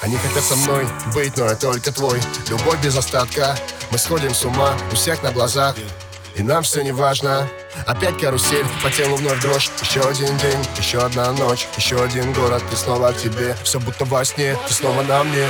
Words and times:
Они 0.00 0.16
хотят 0.16 0.44
со 0.44 0.54
мной 0.54 0.86
быть, 1.12 1.36
но 1.36 1.46
я 1.46 1.56
только 1.56 1.92
твой. 1.92 2.20
Любовь 2.48 2.80
без 2.82 2.96
остатка. 2.96 3.56
Мы 3.90 3.98
сходим 3.98 4.32
с 4.32 4.44
ума 4.44 4.76
у 4.92 4.94
всех 4.94 5.22
на 5.22 5.32
глазах. 5.32 5.74
И 6.36 6.42
нам 6.42 6.62
все 6.62 6.82
не 6.82 6.92
важно 6.92 7.48
Опять 7.86 8.18
карусель, 8.18 8.66
по 8.82 8.90
телу 8.90 9.16
вновь 9.16 9.40
дрожь. 9.40 9.70
Еще 9.82 10.00
один 10.00 10.36
день, 10.38 10.58
еще 10.78 10.98
одна 10.98 11.32
ночь 11.32 11.66
Еще 11.76 12.02
один 12.02 12.32
город, 12.32 12.62
и 12.72 12.76
снова 12.76 13.12
к 13.12 13.18
тебе. 13.18 13.56
Все 13.62 13.80
будто 13.80 14.04
во 14.04 14.24
сне, 14.24 14.56
ты 14.66 14.74
снова 14.74 15.02
на 15.02 15.24
мне. 15.24 15.46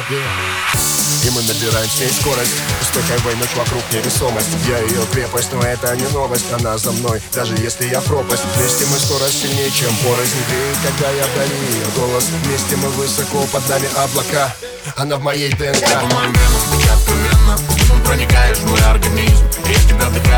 И 1.24 1.30
мы 1.30 1.42
набираем 1.42 1.88
с 1.88 1.98
ней 1.98 2.10
скорость 2.10 2.52
Пустой 2.78 3.02
хайвей, 3.02 3.36
ночь 3.36 3.54
вокруг 3.56 3.82
невесомость. 3.92 4.48
Я 4.68 4.78
ее 4.78 5.04
крепость, 5.12 5.52
но 5.52 5.62
это 5.62 5.94
не 5.96 6.06
новость. 6.08 6.52
Она 6.52 6.78
за 6.78 6.92
мной, 6.92 7.20
даже 7.34 7.54
если 7.56 7.86
я 7.86 8.00
пропасть. 8.00 8.44
Вместе 8.56 8.86
мы 8.86 8.98
скорость 8.98 9.42
сильнее, 9.42 9.70
чем 9.70 9.94
порознь 9.96 10.36
греет 10.48 10.76
Когда 10.84 11.10
я 11.10 11.24
вдали 11.26 11.56
ее 11.72 11.86
голос 11.96 12.24
Вместе 12.44 12.76
мы 12.76 12.88
высоко 12.90 13.44
под 13.52 13.68
нами 13.68 13.88
облака. 13.96 14.54
Она 14.96 15.16
в 15.16 15.22
моей 15.22 15.50
ДНК. 15.52 15.80
По 15.80 16.08
Ты 17.92 18.04
проникаешь 18.04 18.58
в 18.58 18.70
мой 18.70 18.80
организм. 18.82 19.44
И 19.68 19.74
тебя 19.88 20.08
вдыхаю 20.08 20.37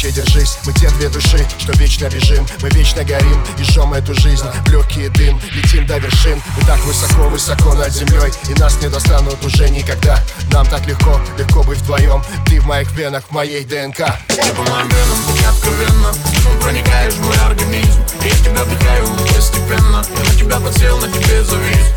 крепче 0.00 0.10
держись. 0.12 0.58
Мы 0.64 0.72
те 0.72 0.88
две 0.90 1.08
души, 1.08 1.46
что 1.58 1.72
вечно 1.72 2.08
бежим. 2.08 2.46
Мы 2.62 2.70
вечно 2.70 3.04
горим 3.04 3.44
и 3.58 3.62
жжем 3.62 3.92
эту 3.92 4.14
жизнь. 4.14 4.44
В 4.64 4.70
легкий 4.70 5.08
дым, 5.08 5.40
летим 5.52 5.86
до 5.86 5.98
вершин. 5.98 6.40
Мы 6.56 6.64
так 6.64 6.78
высоко-высоко 6.84 7.74
над 7.74 7.92
землей. 7.92 8.32
И 8.48 8.54
нас 8.54 8.80
не 8.80 8.88
достанут 8.88 9.44
уже 9.44 9.68
никогда. 9.68 10.22
Нам 10.52 10.66
так 10.66 10.86
легко, 10.86 11.20
легко 11.38 11.62
быть 11.62 11.78
вдвоем. 11.78 12.22
Ты 12.46 12.60
в 12.60 12.66
моих 12.66 12.90
венах, 12.92 13.24
в 13.28 13.32
моей 13.32 13.64
ДНК. 13.64 14.18
Ты 14.28 14.52
по 14.54 14.62
моим 14.62 14.88
венам, 14.88 15.18
ты 15.36 15.44
откровенно 15.44 16.12
Ты 16.12 16.62
проникаешь 16.62 17.14
в 17.14 17.24
мой 17.24 17.36
организм. 17.46 18.00
Я 18.22 18.30
тебя 18.30 18.64
вдыхаю 18.64 19.06
постепенно. 19.34 20.04
Я 20.16 20.30
на 20.30 20.38
тебя 20.38 20.60
подсел, 20.60 20.98
на 20.98 21.08
тебе 21.08 21.44
завис 21.44 21.89